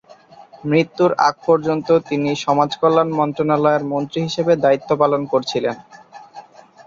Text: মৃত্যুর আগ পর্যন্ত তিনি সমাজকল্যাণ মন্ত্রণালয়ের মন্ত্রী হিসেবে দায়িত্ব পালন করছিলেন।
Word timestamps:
মৃত্যুর 0.65 1.11
আগ 1.27 1.35
পর্যন্ত 1.47 1.87
তিনি 2.09 2.29
সমাজকল্যাণ 2.45 3.09
মন্ত্রণালয়ের 3.19 3.83
মন্ত্রী 3.91 4.19
হিসেবে 4.27 4.53
দায়িত্ব 4.63 4.89
পালন 5.01 5.21
করছিলেন। 5.31 5.75